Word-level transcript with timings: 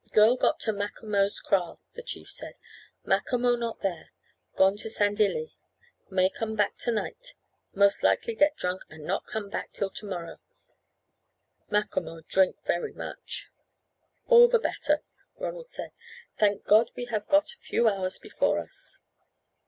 "Girl 0.13 0.35
got 0.35 0.59
to 0.61 0.73
Macomo's 0.73 1.39
kraal," 1.39 1.79
the 1.93 2.01
chief 2.01 2.27
said. 2.31 2.53
"Macomo 3.05 3.55
not 3.55 3.81
there. 3.81 4.09
Gone 4.55 4.75
to 4.77 4.89
Sandilli. 4.89 5.53
May 6.09 6.27
come 6.27 6.55
back 6.55 6.75
to 6.77 6.91
night. 6.91 7.35
Most 7.75 8.01
likely 8.01 8.33
get 8.33 8.55
drunk 8.55 8.81
and 8.89 9.05
not 9.05 9.27
come 9.27 9.47
back 9.51 9.73
till 9.73 9.91
to 9.91 10.07
morrow. 10.07 10.39
Macomo 11.69 12.21
drink 12.21 12.55
very 12.65 12.93
much." 12.93 13.49
"All 14.25 14.47
the 14.47 14.57
better," 14.57 15.03
Ronald 15.37 15.69
said. 15.69 15.91
"Thank 16.35 16.65
God 16.65 16.89
we 16.95 17.05
have 17.05 17.27
got 17.27 17.53
a 17.53 17.59
few 17.59 17.87
hours 17.87 18.17
before 18.17 18.57
us." 18.57 18.97